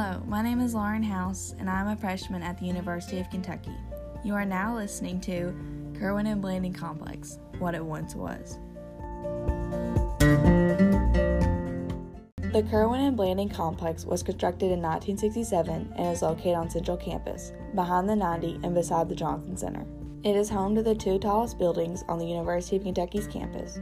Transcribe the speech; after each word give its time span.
Hello, 0.00 0.22
my 0.28 0.42
name 0.42 0.60
is 0.60 0.76
Lauren 0.76 1.02
House, 1.02 1.56
and 1.58 1.68
I'm 1.68 1.88
a 1.88 1.96
freshman 1.96 2.40
at 2.40 2.56
the 2.56 2.66
University 2.66 3.18
of 3.18 3.28
Kentucky. 3.30 3.74
You 4.22 4.32
are 4.34 4.44
now 4.44 4.76
listening 4.76 5.20
to 5.22 5.52
Kirwan 5.98 6.28
and 6.28 6.40
Blanding 6.40 6.72
Complex 6.72 7.40
What 7.58 7.74
It 7.74 7.84
Once 7.84 8.14
Was. 8.14 8.60
The 12.52 12.64
Kirwan 12.70 13.08
and 13.08 13.16
Blanding 13.16 13.48
Complex 13.48 14.04
was 14.04 14.22
constructed 14.22 14.66
in 14.66 14.80
1967 14.80 15.92
and 15.96 16.12
is 16.12 16.22
located 16.22 16.54
on 16.54 16.70
Central 16.70 16.96
Campus, 16.96 17.52
behind 17.74 18.08
the 18.08 18.14
90 18.14 18.60
and 18.62 18.76
beside 18.76 19.08
the 19.08 19.16
Johnson 19.16 19.56
Center. 19.56 19.84
It 20.22 20.36
is 20.36 20.48
home 20.48 20.76
to 20.76 20.82
the 20.84 20.94
two 20.94 21.18
tallest 21.18 21.58
buildings 21.58 22.04
on 22.08 22.20
the 22.20 22.26
University 22.26 22.76
of 22.76 22.84
Kentucky's 22.84 23.26
campus. 23.26 23.80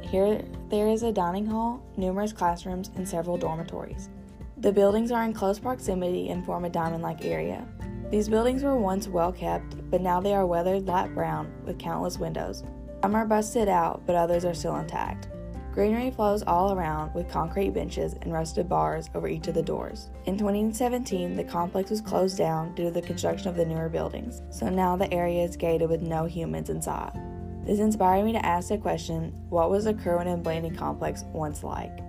Here, 0.00 0.44
there 0.70 0.86
is 0.86 1.02
a 1.02 1.10
dining 1.10 1.46
hall, 1.46 1.84
numerous 1.96 2.32
classrooms, 2.32 2.92
and 2.94 3.08
several 3.08 3.36
dormitories. 3.36 4.10
The 4.66 4.72
buildings 4.72 5.12
are 5.12 5.22
in 5.22 5.32
close 5.32 5.60
proximity 5.60 6.30
and 6.30 6.44
form 6.44 6.64
a 6.64 6.68
diamond 6.68 7.00
like 7.00 7.24
area. 7.24 7.64
These 8.10 8.28
buildings 8.28 8.64
were 8.64 8.76
once 8.76 9.06
well 9.06 9.30
kept, 9.30 9.76
but 9.92 10.00
now 10.00 10.20
they 10.20 10.34
are 10.34 10.44
weathered 10.44 10.88
light 10.88 11.14
brown 11.14 11.52
with 11.64 11.78
countless 11.78 12.18
windows. 12.18 12.64
Some 13.00 13.14
are 13.14 13.26
busted 13.26 13.68
out, 13.68 14.04
but 14.06 14.16
others 14.16 14.44
are 14.44 14.54
still 14.54 14.74
intact. 14.74 15.28
Greenery 15.72 16.10
flows 16.10 16.42
all 16.48 16.72
around 16.72 17.14
with 17.14 17.30
concrete 17.30 17.74
benches 17.74 18.14
and 18.22 18.32
rusted 18.32 18.68
bars 18.68 19.08
over 19.14 19.28
each 19.28 19.46
of 19.46 19.54
the 19.54 19.62
doors. 19.62 20.10
In 20.24 20.36
2017, 20.36 21.36
the 21.36 21.44
complex 21.44 21.90
was 21.90 22.00
closed 22.00 22.36
down 22.36 22.74
due 22.74 22.86
to 22.86 22.90
the 22.90 23.02
construction 23.02 23.46
of 23.46 23.54
the 23.54 23.64
newer 23.64 23.88
buildings, 23.88 24.42
so 24.50 24.68
now 24.68 24.96
the 24.96 25.14
area 25.14 25.44
is 25.44 25.56
gated 25.56 25.88
with 25.88 26.02
no 26.02 26.24
humans 26.24 26.70
inside. 26.70 27.12
This 27.64 27.78
inspired 27.78 28.24
me 28.24 28.32
to 28.32 28.44
ask 28.44 28.70
the 28.70 28.78
question 28.78 29.32
what 29.48 29.70
was 29.70 29.84
the 29.84 29.94
Kirwan 29.94 30.26
and 30.26 30.42
Blanding 30.42 30.74
complex 30.74 31.22
once 31.32 31.62
like? 31.62 32.00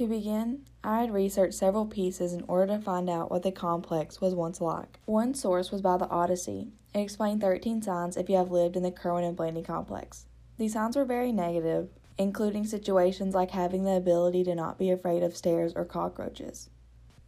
To 0.00 0.06
begin, 0.06 0.64
I 0.82 1.02
had 1.02 1.12
researched 1.12 1.58
several 1.58 1.84
pieces 1.84 2.32
in 2.32 2.42
order 2.48 2.72
to 2.72 2.80
find 2.80 3.10
out 3.10 3.30
what 3.30 3.42
the 3.42 3.52
complex 3.52 4.18
was 4.18 4.34
once 4.34 4.58
like. 4.58 4.98
One 5.04 5.34
source 5.34 5.70
was 5.70 5.82
by 5.82 5.98
the 5.98 6.08
Odyssey. 6.08 6.68
It 6.94 7.00
explained 7.00 7.42
13 7.42 7.82
signs 7.82 8.16
if 8.16 8.30
you 8.30 8.36
have 8.36 8.50
lived 8.50 8.76
in 8.76 8.82
the 8.82 8.90
Kirwan 8.90 9.24
and 9.24 9.36
Blanding 9.36 9.62
complex. 9.62 10.24
These 10.56 10.72
signs 10.72 10.96
were 10.96 11.04
very 11.04 11.32
negative, 11.32 11.90
including 12.16 12.64
situations 12.64 13.34
like 13.34 13.50
having 13.50 13.84
the 13.84 13.94
ability 13.94 14.42
to 14.44 14.54
not 14.54 14.78
be 14.78 14.90
afraid 14.90 15.22
of 15.22 15.36
stairs 15.36 15.74
or 15.76 15.84
cockroaches. 15.84 16.70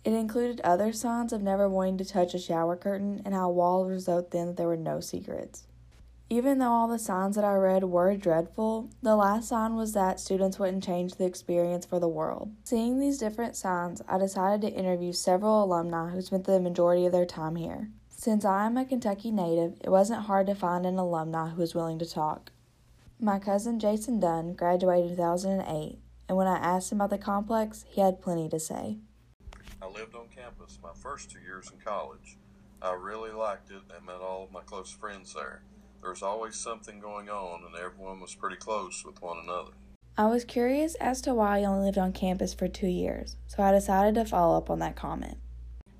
It 0.02 0.14
included 0.14 0.62
other 0.62 0.94
signs 0.94 1.34
of 1.34 1.42
never 1.42 1.68
wanting 1.68 1.98
to 1.98 2.06
touch 2.06 2.32
a 2.32 2.38
shower 2.38 2.76
curtain 2.78 3.20
and 3.26 3.34
how 3.34 3.50
walls 3.50 3.90
result 3.90 4.30
then 4.30 4.46
that 4.46 4.56
there 4.56 4.66
were 4.66 4.78
no 4.78 4.98
secrets. 4.98 5.66
Even 6.32 6.60
though 6.60 6.70
all 6.70 6.88
the 6.88 6.98
signs 6.98 7.36
that 7.36 7.44
I 7.44 7.52
read 7.56 7.84
were 7.84 8.16
dreadful, 8.16 8.88
the 9.02 9.16
last 9.16 9.50
sign 9.50 9.76
was 9.76 9.92
that 9.92 10.18
students 10.18 10.58
wouldn't 10.58 10.82
change 10.82 11.16
the 11.16 11.26
experience 11.26 11.84
for 11.84 12.00
the 12.00 12.08
world. 12.08 12.50
Seeing 12.64 12.98
these 12.98 13.18
different 13.18 13.54
signs, 13.54 14.00
I 14.08 14.16
decided 14.16 14.62
to 14.62 14.74
interview 14.74 15.12
several 15.12 15.62
alumni 15.62 16.08
who 16.08 16.22
spent 16.22 16.44
the 16.44 16.58
majority 16.58 17.04
of 17.04 17.12
their 17.12 17.26
time 17.26 17.56
here. 17.56 17.90
Since 18.08 18.46
I 18.46 18.64
am 18.64 18.78
a 18.78 18.86
Kentucky 18.86 19.30
native, 19.30 19.74
it 19.84 19.90
wasn't 19.90 20.22
hard 20.22 20.46
to 20.46 20.54
find 20.54 20.86
an 20.86 20.96
alumni 20.96 21.50
who 21.50 21.60
was 21.60 21.74
willing 21.74 21.98
to 21.98 22.10
talk. 22.10 22.50
My 23.20 23.38
cousin 23.38 23.78
Jason 23.78 24.18
Dunn 24.18 24.54
graduated 24.54 25.10
in 25.10 25.16
2008, 25.18 25.98
and 26.30 26.38
when 26.38 26.46
I 26.46 26.56
asked 26.56 26.90
him 26.90 27.02
about 27.02 27.10
the 27.10 27.22
complex, 27.22 27.84
he 27.90 28.00
had 28.00 28.22
plenty 28.22 28.48
to 28.48 28.58
say. 28.58 28.96
I 29.82 29.86
lived 29.86 30.14
on 30.14 30.28
campus 30.34 30.78
my 30.82 30.94
first 30.94 31.30
two 31.30 31.40
years 31.40 31.70
in 31.70 31.78
college. 31.84 32.38
I 32.80 32.94
really 32.94 33.32
liked 33.32 33.70
it 33.70 33.82
and 33.94 34.06
met 34.06 34.22
all 34.22 34.44
of 34.44 34.50
my 34.50 34.62
close 34.62 34.90
friends 34.90 35.34
there. 35.34 35.60
There 36.02 36.10
was 36.10 36.22
always 36.22 36.56
something 36.56 36.98
going 36.98 37.30
on, 37.30 37.62
and 37.64 37.76
everyone 37.76 38.20
was 38.20 38.34
pretty 38.34 38.56
close 38.56 39.04
with 39.04 39.22
one 39.22 39.38
another. 39.38 39.70
I 40.18 40.26
was 40.26 40.44
curious 40.44 40.96
as 40.96 41.20
to 41.22 41.32
why 41.32 41.60
I 41.60 41.64
only 41.64 41.86
lived 41.86 41.96
on 41.96 42.12
campus 42.12 42.52
for 42.52 42.66
two 42.66 42.88
years, 42.88 43.36
so 43.46 43.62
I 43.62 43.70
decided 43.70 44.16
to 44.16 44.24
follow 44.24 44.58
up 44.58 44.68
on 44.68 44.80
that 44.80 44.96
comment. 44.96 45.38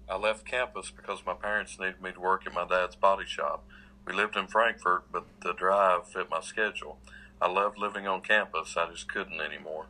I 0.09 0.17
left 0.17 0.45
campus 0.45 0.91
because 0.91 1.25
my 1.25 1.35
parents 1.35 1.79
needed 1.79 2.03
me 2.03 2.11
to 2.11 2.21
work 2.21 2.47
at 2.47 2.53
my 2.53 2.67
dad's 2.67 2.97
body 2.97 3.25
shop. 3.25 3.65
We 4.05 4.13
lived 4.13 4.37
in 4.37 4.49
Frankfort, 4.49 5.05
but 5.13 5.25
the 5.41 5.53
drive 5.53 6.09
fit 6.09 6.29
my 6.29 6.41
schedule. 6.41 6.99
I 7.41 7.49
loved 7.49 7.79
living 7.79 8.09
on 8.09 8.23
campus, 8.23 8.77
I 8.77 8.91
just 8.91 9.09
couldn't 9.09 9.41
anymore. 9.41 9.87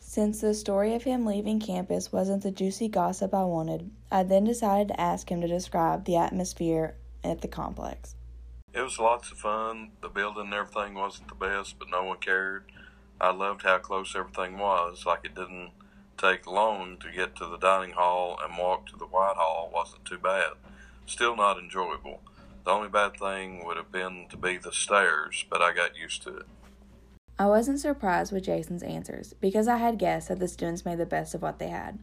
Since 0.00 0.42
the 0.42 0.52
story 0.52 0.94
of 0.94 1.04
him 1.04 1.24
leaving 1.24 1.60
campus 1.60 2.12
wasn't 2.12 2.42
the 2.42 2.50
juicy 2.50 2.88
gossip 2.88 3.32
I 3.32 3.44
wanted, 3.44 3.90
I 4.12 4.22
then 4.22 4.44
decided 4.44 4.88
to 4.88 5.00
ask 5.00 5.30
him 5.30 5.40
to 5.40 5.48
describe 5.48 6.04
the 6.04 6.16
atmosphere 6.16 6.96
at 7.24 7.40
the 7.40 7.48
complex. 7.48 8.14
It 8.74 8.82
was 8.82 8.98
lots 8.98 9.30
of 9.30 9.38
fun. 9.38 9.92
The 10.00 10.08
building 10.08 10.46
and 10.46 10.54
everything 10.54 10.94
wasn't 10.94 11.28
the 11.28 11.36
best, 11.36 11.78
but 11.78 11.88
no 11.88 12.02
one 12.02 12.18
cared. 12.18 12.64
I 13.20 13.30
loved 13.30 13.62
how 13.62 13.78
close 13.78 14.16
everything 14.16 14.58
was. 14.58 15.06
Like 15.06 15.20
it 15.24 15.36
didn't 15.36 15.70
take 16.18 16.44
long 16.46 16.96
to 16.98 17.12
get 17.12 17.36
to 17.36 17.46
the 17.46 17.56
dining 17.56 17.92
hall 17.92 18.36
and 18.42 18.58
walk 18.58 18.86
to 18.86 18.96
the 18.96 19.06
White 19.06 19.36
Hall 19.36 19.70
wasn't 19.72 20.04
too 20.04 20.18
bad. 20.18 20.54
Still 21.06 21.36
not 21.36 21.56
enjoyable. 21.56 22.20
The 22.64 22.72
only 22.72 22.88
bad 22.88 23.16
thing 23.16 23.64
would 23.64 23.76
have 23.76 23.92
been 23.92 24.26
to 24.30 24.36
be 24.36 24.56
the 24.56 24.72
stairs, 24.72 25.44
but 25.48 25.62
I 25.62 25.72
got 25.72 25.96
used 25.96 26.22
to 26.22 26.38
it. 26.38 26.46
I 27.38 27.46
wasn't 27.46 27.78
surprised 27.78 28.32
with 28.32 28.44
Jason's 28.44 28.82
answers 28.82 29.34
because 29.40 29.68
I 29.68 29.76
had 29.76 29.98
guessed 29.98 30.28
that 30.28 30.40
the 30.40 30.48
students 30.48 30.84
made 30.84 30.98
the 30.98 31.06
best 31.06 31.34
of 31.34 31.42
what 31.42 31.60
they 31.60 31.68
had. 31.68 32.00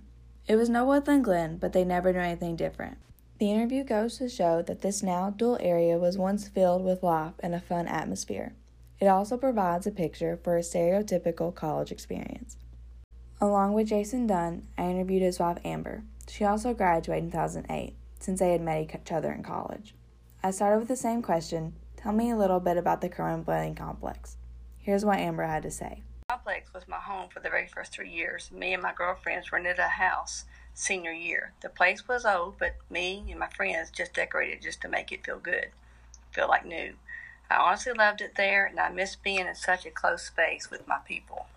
It 0.48 0.56
was 0.56 0.70
no 0.70 0.86
Woodland 0.86 1.26
Glen, 1.26 1.58
but 1.58 1.74
they 1.74 1.84
never 1.84 2.14
knew 2.14 2.20
anything 2.20 2.56
different. 2.56 2.98
The 3.42 3.50
interview 3.50 3.84
goes 3.84 4.20
to 4.20 4.30
show 4.30 4.62
that 4.62 4.82
this 4.82 5.02
now 5.02 5.32
dual 5.32 5.58
area 5.60 5.98
was 5.98 6.16
once 6.16 6.48
filled 6.48 6.84
with 6.84 7.02
life 7.02 7.34
and 7.40 7.56
a 7.56 7.60
fun 7.60 7.88
atmosphere. 7.88 8.54
It 9.00 9.08
also 9.08 9.36
provides 9.36 9.88
a 9.88 9.92
picture 9.92 10.38
for 10.44 10.58
a 10.58 10.62
stereotypical 10.62 11.56
college 11.56 11.92
experience. 11.92 12.58
Along 13.42 13.74
with 13.74 13.88
Jason 13.88 14.28
Dunn, 14.28 14.68
I 14.78 14.84
interviewed 14.84 15.24
his 15.24 15.40
wife 15.40 15.58
Amber. 15.66 16.04
She 16.30 16.46
also 16.46 16.76
graduated 16.76 17.24
in 17.24 17.32
2008, 17.32 17.96
since 18.20 18.40
they 18.40 18.52
had 18.52 18.62
met 18.62 18.82
each 18.84 19.12
other 19.12 19.32
in 19.32 19.42
college. 19.42 19.96
I 20.44 20.52
started 20.52 20.78
with 20.78 20.88
the 20.88 20.96
same 20.96 21.24
question 21.24 21.74
Tell 21.98 22.14
me 22.14 22.30
a 22.30 22.38
little 22.38 22.60
bit 22.60 22.78
about 22.78 23.02
the 23.02 23.10
Kirwan 23.10 23.42
Blanding 23.42 23.74
complex. 23.74 24.38
Here's 24.78 25.04
what 25.04 25.18
Amber 25.18 25.48
had 25.48 25.64
to 25.64 25.72
say. 25.72 26.04
Complex 26.30 26.72
was 26.76 26.88
my 26.88 26.98
home 26.98 27.30
for 27.34 27.40
the 27.40 27.50
very 27.50 27.68
first 27.68 27.92
three 27.92 28.12
years. 28.12 28.52
Me 28.52 28.76
and 28.76 28.84
my 28.84 28.94
girlfriends 28.94 29.52
rented 29.52 29.80
a 29.80 29.88
house 29.88 30.46
senior 30.74 31.12
year. 31.12 31.54
The 31.62 31.70
place 31.70 32.08
was 32.08 32.26
old, 32.26 32.56
but 32.60 32.76
me 32.90 33.24
and 33.30 33.40
my 33.40 33.48
friends 33.50 33.92
just 33.92 34.14
decorated 34.14 34.62
just 34.62 34.82
to 34.82 34.88
make 34.88 35.12
it 35.12 35.26
feel 35.26 35.40
good, 35.40 35.68
feel 36.32 36.48
like 36.48 36.66
new. 36.66 36.94
I 37.50 37.56
honestly 37.56 37.94
loved 37.94 38.22
it 38.22 38.36
there, 38.36 38.66
and 38.66 38.80
I 38.80 38.90
miss 38.90 39.16
being 39.16 39.48
in 39.48 39.56
such 39.56 39.86
a 39.86 39.92
close 39.92 40.24
space 40.24 40.72
with 40.72 40.88
my 40.88 41.00
people. 41.06 41.48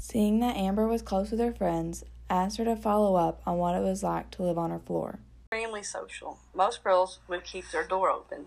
Seeing 0.00 0.40
that 0.40 0.56
Amber 0.56 0.86
was 0.86 1.02
close 1.02 1.30
with 1.30 1.40
her 1.40 1.52
friends, 1.52 2.04
I 2.30 2.44
asked 2.44 2.58
her 2.58 2.64
to 2.64 2.76
follow 2.76 3.16
up 3.16 3.42
on 3.46 3.58
what 3.58 3.74
it 3.74 3.82
was 3.82 4.02
like 4.02 4.30
to 4.32 4.42
live 4.42 4.58
on 4.58 4.70
her 4.70 4.78
floor. 4.78 5.18
Extremely 5.50 5.82
social. 5.82 6.38
Most 6.54 6.82
girls 6.84 7.18
would 7.28 7.44
keep 7.44 7.70
their 7.70 7.84
door 7.84 8.10
open 8.10 8.46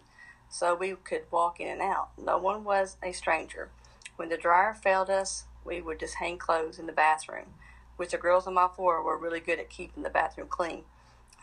so 0.49 0.75
we 0.75 0.95
could 1.03 1.23
walk 1.31 1.59
in 1.59 1.67
and 1.67 1.81
out. 1.81 2.09
No 2.17 2.37
one 2.37 2.63
was 2.63 2.97
a 3.01 3.11
stranger. 3.11 3.69
When 4.17 4.29
the 4.29 4.37
dryer 4.37 4.73
failed 4.73 5.09
us, 5.09 5.45
we 5.63 5.81
would 5.81 5.99
just 5.99 6.15
hang 6.15 6.37
clothes 6.37 6.77
in 6.77 6.87
the 6.87 6.91
bathroom 6.91 7.53
which 8.01 8.09
the 8.09 8.17
girls 8.17 8.47
on 8.47 8.55
my 8.55 8.67
floor 8.67 9.03
were 9.03 9.15
really 9.15 9.39
good 9.39 9.59
at 9.59 9.69
keeping 9.69 10.01
the 10.01 10.09
bathroom 10.09 10.47
clean. 10.47 10.83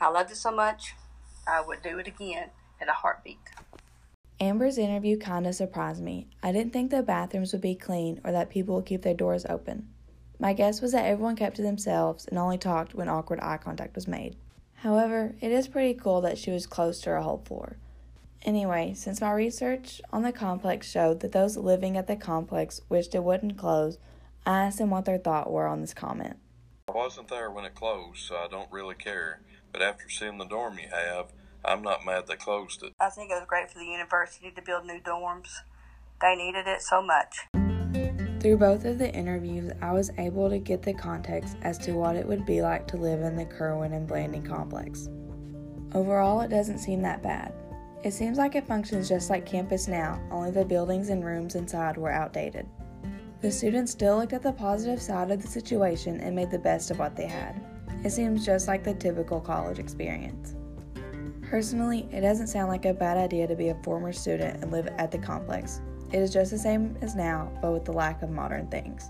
I 0.01 0.09
loved 0.09 0.33
it 0.33 0.37
so 0.39 0.51
much, 0.51 0.97
I 1.47 1.61
would 1.61 1.83
do 1.83 2.01
it 2.01 2.09
again 2.09 2.51
in 2.83 2.89
a 2.89 2.93
heartbeat. 2.93 3.39
Amber's 4.41 4.77
interview 4.77 5.17
kind 5.19 5.47
of 5.47 5.55
surprised 5.55 6.03
me. 6.03 6.27
I 6.43 6.51
didn't 6.51 6.73
think 6.73 6.91
the 6.91 7.01
bathrooms 7.05 7.53
would 7.53 7.63
be 7.63 7.77
clean 7.77 8.21
or 8.25 8.33
that 8.33 8.51
people 8.51 8.75
would 8.75 8.87
keep 8.87 9.03
their 9.03 9.15
doors 9.15 9.47
open. 9.49 9.87
My 10.41 10.53
guess 10.53 10.81
was 10.81 10.91
that 10.91 11.07
everyone 11.07 11.37
kept 11.37 11.55
to 11.57 11.63
themselves 11.63 12.27
and 12.27 12.37
only 12.41 12.59
talked 12.59 12.93
when 12.93 13.09
awkward 13.09 13.39
eye 13.41 13.59
contact 13.59 13.95
was 13.95 14.09
made. 14.09 14.35
However, 14.79 15.37
it 15.41 15.53
is 15.53 15.69
pretty 15.69 15.95
cool 15.95 16.21
that 16.23 16.39
she 16.39 16.51
was 16.51 16.67
close 16.67 17.01
to 17.03 17.11
her 17.11 17.21
whole 17.21 17.45
floor. 17.47 17.77
Anyway, 18.43 18.95
since 18.97 19.21
my 19.21 19.31
research 19.31 20.01
on 20.13 20.23
the 20.23 20.33
complex 20.33 20.91
showed 20.91 21.21
that 21.21 21.31
those 21.31 21.57
living 21.57 21.97
at 21.97 22.09
the 22.09 22.17
complex 22.17 22.81
wished 22.89 23.15
it 23.15 23.23
wouldn't 23.23 23.57
close, 23.57 23.99
I 24.45 24.65
asked 24.65 24.79
them 24.79 24.91
what 24.91 25.05
their 25.05 25.19
thoughts 25.19 25.51
were 25.51 25.69
on 25.69 25.83
this 25.83 25.95
comment. 25.95 26.37
I 26.99 27.01
wasn't 27.03 27.29
there 27.29 27.49
when 27.49 27.65
it 27.65 27.77
closed, 27.77 28.19
so 28.27 28.35
I 28.35 28.49
don't 28.49 28.71
really 28.73 28.97
care. 28.97 29.41
But 29.73 29.83
after 29.83 30.09
seeing 30.09 30.37
the 30.37 30.45
dorm 30.45 30.81
you 30.81 30.89
have, 30.89 31.33
I'm 31.65 31.81
not 31.81 32.05
mad 32.05 32.27
they 32.27 32.35
closed 32.35 32.83
it. 32.83 32.93
I 32.99 33.09
think 33.09 33.31
it 33.31 33.35
was 33.35 33.47
great 33.47 33.71
for 33.71 33.79
the 33.79 33.85
university 33.85 34.51
to 34.51 34.61
build 34.61 34.85
new 34.85 34.99
dorms. 34.99 35.47
They 36.21 36.35
needed 36.35 36.67
it 36.67 36.83
so 36.83 37.01
much. 37.01 37.47
Through 38.41 38.59
both 38.59 38.85
of 38.85 38.99
the 38.99 39.15
interviews, 39.15 39.71
I 39.81 39.93
was 39.93 40.11
able 40.19 40.51
to 40.51 40.59
get 40.59 40.83
the 40.83 40.93
context 40.93 41.57
as 41.63 41.79
to 41.79 41.93
what 41.93 42.17
it 42.17 42.27
would 42.27 42.45
be 42.45 42.63
like 42.63 42.89
to 42.89 42.97
live 42.97 43.21
in 43.21 43.37
the 43.37 43.47
Kirwan 43.47 43.93
and 43.93 44.09
Blanding 44.09 44.43
complex. 44.43 45.09
Overall, 45.95 46.41
it 46.41 46.49
doesn't 46.49 46.79
seem 46.79 47.01
that 47.03 47.23
bad. 47.23 47.55
It 48.03 48.13
seems 48.13 48.39
like 48.39 48.57
it 48.57 48.67
functions 48.67 49.09
just 49.09 49.31
like 49.31 49.47
campus 49.47 49.87
now, 49.87 50.21
only 50.33 50.51
the 50.51 50.65
buildings 50.65 51.11
and 51.11 51.25
rooms 51.25 51.55
inside 51.55 51.97
were 51.97 52.11
outdated. 52.11 52.67
The 53.41 53.53
students 53.53 53.93
still 53.93 54.17
looked 54.17 54.33
at 54.33 54.43
the 54.43 54.53
positive 54.53 55.01
side 55.01 55.31
of 55.31 55.41
the 55.41 55.47
situation 55.47 56.19
and 56.21 56.35
made 56.35 56.51
the 56.51 56.59
best 56.59 56.91
of 56.91 56.99
what 56.99 57.15
they 57.15 57.27
had. 57.27 57.61
It 58.03 58.11
seems 58.11 58.45
just 58.45 58.67
like 58.67 58.83
the 58.83 58.95
typical 58.95 59.41
college 59.41 59.79
experience. 59.79 60.57
Personally, 61.49 62.09
it 62.11 62.23
doesn't 62.23 62.49
sound 62.49 62.69
like 62.69 62.85
a 62.85 62.93
bad 62.93 63.17
idea 63.17 63.47
to 63.47 63.55
be 63.55 63.69
a 63.69 63.83
former 63.85 64.13
student 64.13 64.61
and 64.61 64.73
live 64.73 64.89
at 64.99 65.13
the 65.13 65.19
complex. 65.19 65.81
It 66.13 66.19
is 66.19 66.33
just 66.33 66.51
the 66.51 66.59
same 66.59 66.97
as 67.01 67.15
now, 67.15 67.53
but 67.63 67.73
with 67.73 67.85
the 67.85 67.93
lack 67.93 68.23
of 68.23 68.31
modern 68.31 68.67
things. 68.69 69.09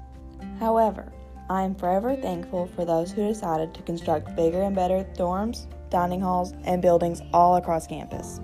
However, 0.60 1.10
I 1.48 1.62
am 1.62 1.74
forever 1.74 2.14
thankful 2.14 2.66
for 2.76 2.84
those 2.84 3.10
who 3.10 3.26
decided 3.26 3.72
to 3.72 3.82
construct 3.82 4.36
bigger 4.36 4.60
and 4.60 4.76
better 4.76 5.06
dorms, 5.16 5.66
dining 5.88 6.20
halls, 6.20 6.52
and 6.64 6.82
buildings 6.82 7.22
all 7.32 7.56
across 7.56 7.86
campus. 7.86 8.40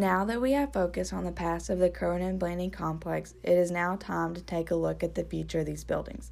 Now 0.00 0.24
that 0.24 0.40
we 0.40 0.52
have 0.52 0.72
focused 0.72 1.12
on 1.12 1.24
the 1.24 1.30
past 1.30 1.68
of 1.68 1.78
the 1.78 1.92
and 2.00 2.38
Blanding 2.38 2.70
complex, 2.70 3.34
it 3.42 3.52
is 3.52 3.70
now 3.70 3.96
time 3.96 4.32
to 4.32 4.40
take 4.40 4.70
a 4.70 4.74
look 4.74 5.04
at 5.04 5.14
the 5.14 5.24
future 5.24 5.60
of 5.60 5.66
these 5.66 5.84
buildings. 5.84 6.30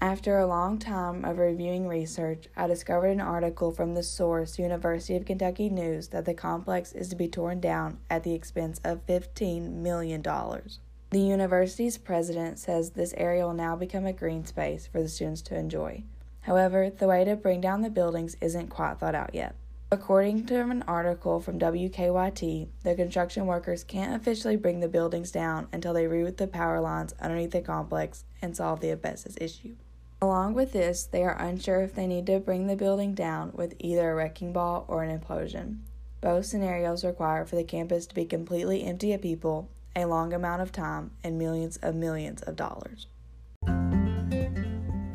After 0.00 0.40
a 0.40 0.46
long 0.48 0.80
time 0.80 1.24
of 1.24 1.38
reviewing 1.38 1.86
research, 1.86 2.48
I 2.56 2.66
discovered 2.66 3.10
an 3.10 3.20
article 3.20 3.70
from 3.70 3.94
the 3.94 4.02
source 4.02 4.58
University 4.58 5.14
of 5.14 5.24
Kentucky 5.24 5.70
News 5.70 6.08
that 6.08 6.24
the 6.24 6.34
complex 6.34 6.90
is 6.94 7.08
to 7.10 7.14
be 7.14 7.28
torn 7.28 7.60
down 7.60 7.98
at 8.10 8.24
the 8.24 8.34
expense 8.34 8.80
of 8.82 9.06
$15 9.06 9.70
million. 9.74 10.20
The 10.20 11.20
university's 11.20 11.98
president 11.98 12.58
says 12.58 12.90
this 12.90 13.14
area 13.16 13.46
will 13.46 13.54
now 13.54 13.76
become 13.76 14.06
a 14.06 14.12
green 14.12 14.44
space 14.44 14.88
for 14.88 15.00
the 15.00 15.08
students 15.08 15.42
to 15.42 15.56
enjoy. 15.56 16.02
However, 16.40 16.90
the 16.90 17.06
way 17.06 17.24
to 17.24 17.36
bring 17.36 17.60
down 17.60 17.82
the 17.82 17.88
buildings 17.88 18.36
isn't 18.40 18.70
quite 18.70 18.98
thought 18.98 19.14
out 19.14 19.32
yet. 19.32 19.54
According 19.92 20.46
to 20.46 20.60
an 20.62 20.82
article 20.88 21.38
from 21.38 21.60
WKYT, 21.60 22.66
the 22.82 22.94
construction 22.96 23.46
workers 23.46 23.84
can't 23.84 24.20
officially 24.20 24.56
bring 24.56 24.80
the 24.80 24.88
buildings 24.88 25.30
down 25.30 25.68
until 25.72 25.94
they 25.94 26.06
reroute 26.06 26.38
the 26.38 26.48
power 26.48 26.80
lines 26.80 27.14
underneath 27.20 27.52
the 27.52 27.60
complex 27.60 28.24
and 28.42 28.56
solve 28.56 28.80
the 28.80 28.90
asbestos 28.90 29.36
issue. 29.40 29.76
Along 30.20 30.54
with 30.54 30.72
this, 30.72 31.04
they 31.04 31.22
are 31.22 31.40
unsure 31.40 31.82
if 31.82 31.94
they 31.94 32.08
need 32.08 32.26
to 32.26 32.40
bring 32.40 32.66
the 32.66 32.74
building 32.74 33.14
down 33.14 33.52
with 33.54 33.76
either 33.78 34.10
a 34.10 34.14
wrecking 34.16 34.52
ball 34.52 34.86
or 34.88 35.04
an 35.04 35.16
implosion. 35.16 35.82
Both 36.20 36.46
scenarios 36.46 37.04
require 37.04 37.44
for 37.44 37.54
the 37.54 37.62
campus 37.62 38.08
to 38.08 38.14
be 38.14 38.24
completely 38.24 38.82
empty 38.82 39.12
of 39.12 39.22
people, 39.22 39.70
a 39.94 40.06
long 40.06 40.32
amount 40.32 40.62
of 40.62 40.72
time, 40.72 41.12
and 41.22 41.38
millions 41.38 41.76
of 41.76 41.94
millions 41.94 42.42
of 42.42 42.56
dollars. 42.56 43.06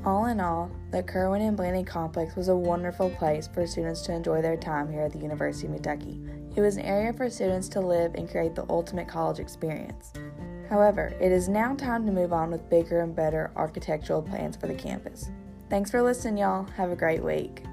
All 0.03 0.25
in 0.25 0.39
all, 0.39 0.71
the 0.89 1.03
Kirwan 1.03 1.42
and 1.42 1.56
Blanding 1.56 1.86
complex 1.86 2.36
was 2.36 2.48
a 2.48 2.56
wonderful 2.56 3.12
place 3.12 3.48
for 3.48 3.68
students 3.68 4.01
to 4.01 4.13
enjoy 4.13 4.42
their 4.42 4.57
time 4.57 4.92
here 4.92 5.03
at 5.03 5.13
the 5.13 5.19
University 5.19 5.68
of 5.68 5.74
Kentucky. 5.74 6.19
It 6.56 6.62
was 6.62 6.77
an 6.77 6.83
area 6.83 7.13
for 7.13 7.30
students 7.30 7.69
to 7.69 7.81
live 7.81 8.15
and 8.15 8.27
create 8.27 8.56
the 8.56 8.65
ultimate 8.68 9.07
college 9.07 9.38
experience. 9.38 10.12
However, 10.71 11.13
it 11.21 11.31
is 11.31 11.48
now 11.48 11.75
time 11.75 12.07
to 12.07 12.12
move 12.12 12.33
on 12.33 12.50
with 12.50 12.68
bigger 12.68 13.01
and 13.01 13.15
better 13.15 13.51
architectural 13.56 14.24
plans 14.24 14.57
for 14.57 14.65
the 14.65 14.74
campus. 14.74 15.30
Thanks 15.69 15.92
for 15.92 16.01
listening, 16.01 16.38
y'all. 16.38 16.65
Have 16.77 16.89
a 16.89 16.95
great 16.95 17.24
week. 17.24 17.63